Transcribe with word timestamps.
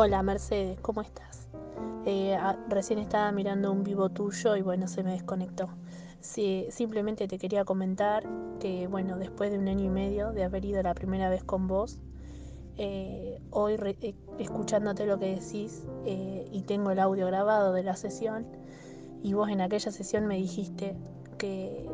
Hola 0.00 0.22
Mercedes, 0.22 0.78
¿cómo 0.80 1.00
estás? 1.00 1.48
Eh, 2.06 2.36
a- 2.36 2.56
recién 2.68 3.00
estaba 3.00 3.32
mirando 3.32 3.72
un 3.72 3.82
vivo 3.82 4.10
tuyo 4.10 4.54
y 4.54 4.62
bueno, 4.62 4.86
se 4.86 5.02
me 5.02 5.10
desconectó. 5.10 5.70
Simplemente 6.20 7.26
te 7.26 7.36
quería 7.36 7.64
comentar 7.64 8.22
que 8.60 8.86
bueno, 8.86 9.18
después 9.18 9.50
de 9.50 9.58
un 9.58 9.66
año 9.66 9.86
y 9.86 9.88
medio 9.88 10.30
de 10.30 10.44
haber 10.44 10.64
ido 10.64 10.80
la 10.84 10.94
primera 10.94 11.28
vez 11.28 11.42
con 11.42 11.66
vos, 11.66 11.98
eh, 12.76 13.40
hoy 13.50 13.74
eh, 14.00 14.14
escuchándote 14.38 15.04
lo 15.04 15.18
que 15.18 15.34
decís 15.34 15.82
y 16.04 16.62
tengo 16.62 16.92
el 16.92 17.00
audio 17.00 17.26
grabado 17.26 17.72
de 17.72 17.82
la 17.82 17.96
sesión 17.96 18.46
y 19.24 19.32
vos 19.32 19.48
en 19.48 19.60
aquella 19.60 19.90
sesión 19.90 20.28
me 20.28 20.36
dijiste 20.36 20.96
que 21.38 21.88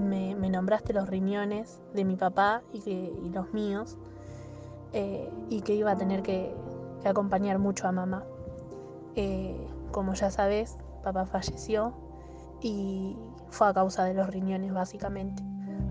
me, 0.00 0.36
nombraste 0.48 0.92
los 0.92 1.08
riñones 1.08 1.80
de 1.92 2.04
mi 2.04 2.14
papá 2.14 2.62
y, 2.72 2.82
que, 2.82 3.12
y 3.20 3.30
los 3.30 3.52
míos 3.52 3.98
y 5.48 5.62
que 5.62 5.74
iba 5.74 5.90
a 5.90 5.96
tener 5.96 6.22
que, 6.22 6.54
que 7.02 7.08
acompañar 7.08 7.58
mucho 7.58 7.88
a 7.88 7.92
mamá. 7.92 8.24
Eh, 9.16 9.56
como 9.90 10.14
ya 10.14 10.30
sabes, 10.30 10.76
papá 11.02 11.26
falleció 11.26 11.92
y 12.60 13.16
fue 13.48 13.68
a 13.68 13.74
causa 13.74 14.04
de 14.04 14.14
los 14.14 14.28
riñones 14.28 14.72
básicamente. 14.72 15.42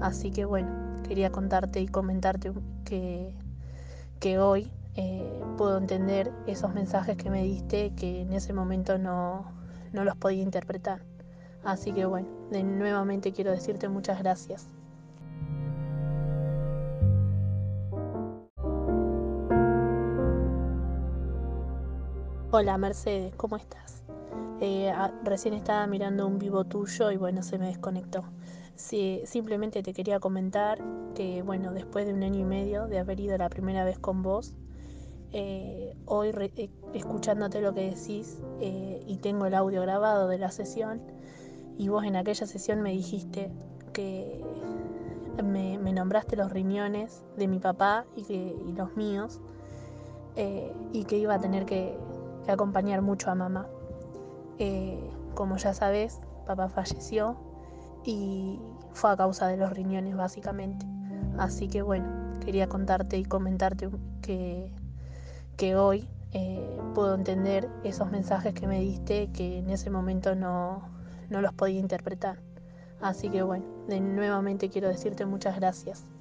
Así 0.00 0.30
que 0.30 0.44
bueno, 0.44 0.68
quería 1.08 1.30
contarte 1.30 1.80
y 1.80 1.88
comentarte 1.88 2.52
que, 2.84 3.34
que 4.20 4.38
hoy 4.38 4.70
eh, 4.96 5.42
puedo 5.56 5.78
entender 5.78 6.32
esos 6.46 6.74
mensajes 6.74 7.16
que 7.16 7.30
me 7.30 7.42
diste 7.42 7.94
que 7.94 8.22
en 8.22 8.32
ese 8.32 8.52
momento 8.52 8.98
no, 8.98 9.46
no 9.92 10.04
los 10.04 10.16
podía 10.16 10.42
interpretar. 10.42 11.02
Así 11.64 11.92
que 11.92 12.04
bueno, 12.04 12.28
de 12.50 12.62
nuevamente 12.62 13.32
quiero 13.32 13.50
decirte 13.50 13.88
muchas 13.88 14.18
gracias. 14.18 14.66
Hola 22.52 22.78
Mercedes, 22.78 23.34
¿cómo 23.36 23.56
estás? 23.56 24.04
Eh, 24.60 24.88
a- 24.90 25.12
recién 25.24 25.52
estaba 25.52 25.86
mirando 25.86 26.26
un 26.26 26.38
vivo 26.38 26.64
tuyo 26.64 27.10
y 27.10 27.16
bueno, 27.16 27.42
se 27.42 27.58
me 27.58 27.66
desconectó. 27.66 28.24
Simplemente 28.76 29.82
te 29.82 29.92
quería 29.92 30.20
comentar 30.20 30.78
que 31.14 31.42
bueno, 31.42 31.72
después 31.72 32.06
de 32.06 32.14
un 32.14 32.22
año 32.22 32.40
y 32.40 32.44
medio 32.44 32.86
de 32.86 32.98
haber 33.00 33.18
ido 33.20 33.36
la 33.36 33.48
primera 33.48 33.84
vez 33.84 33.98
con 33.98 34.22
vos, 34.22 34.54
eh, 35.32 35.96
hoy 36.04 36.30
re- 36.30 36.52
eh, 36.56 36.70
escuchándote 36.94 37.60
lo 37.60 37.74
que 37.74 37.90
decís 37.90 38.38
y 38.60 39.16
tengo 39.18 39.46
el 39.46 39.54
audio 39.54 39.82
grabado 39.82 40.28
de 40.28 40.38
la 40.38 40.50
sesión 40.52 41.02
y 41.78 41.88
vos 41.88 42.04
en 42.04 42.14
aquella 42.16 42.46
sesión 42.46 42.80
me 42.80 42.92
dijiste 42.92 43.50
que 43.92 44.40
me, 45.42 45.78
me 45.78 45.92
nombraste 45.92 46.36
los 46.36 46.52
riñones 46.52 47.24
de 47.36 47.48
mi 47.48 47.58
papá 47.58 48.06
y, 48.14 48.22
que, 48.24 48.56
y 48.66 48.72
los 48.72 48.94
míos 48.96 49.40
y 50.92 51.04
que 51.04 51.16
iba 51.18 51.34
a 51.34 51.40
tener 51.40 51.64
que, 51.64 51.98
que 52.46 52.52
acompañar 52.52 53.02
mucho 53.02 53.30
a 53.30 53.34
mamá. 53.34 53.66
Eh, 54.58 55.10
como 55.34 55.58
ya 55.58 55.74
sabes, 55.74 56.20
papá 56.46 56.68
falleció 56.68 57.36
y 58.04 58.58
fue 58.92 59.10
a 59.10 59.16
causa 59.16 59.48
de 59.48 59.58
los 59.58 59.70
riñones 59.72 60.16
básicamente. 60.16 60.86
Así 61.36 61.68
que 61.68 61.82
bueno, 61.82 62.06
quería 62.42 62.68
contarte 62.68 63.18
y 63.18 63.24
comentarte 63.24 63.90
que, 64.22 64.72
que 65.56 65.76
hoy 65.76 66.08
eh, 66.32 66.80
puedo 66.94 67.14
entender 67.14 67.68
esos 67.84 68.10
mensajes 68.10 68.54
que 68.54 68.66
me 68.66 68.80
diste 68.80 69.30
que 69.32 69.58
en 69.58 69.68
ese 69.68 69.90
momento 69.90 70.34
no, 70.34 70.88
no 71.28 71.40
los 71.42 71.52
podía 71.52 71.80
interpretar. 71.80 72.38
Así 73.00 73.28
que 73.28 73.42
bueno, 73.42 73.66
de 73.88 74.00
nuevamente 74.00 74.70
quiero 74.70 74.88
decirte 74.88 75.26
muchas 75.26 75.56
gracias. 75.56 76.15